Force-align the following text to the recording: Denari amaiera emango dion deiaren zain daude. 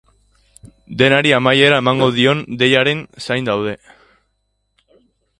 Denari 1.01 1.33
amaiera 1.39 1.81
emango 1.83 2.07
dion 2.15 2.41
deiaren 2.61 3.03
zain 3.27 3.49
daude. 3.51 3.75